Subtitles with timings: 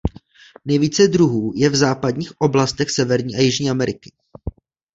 [0.65, 4.11] Nejvíce druhů je v západních oblastech Severní a Jižní Ameriky.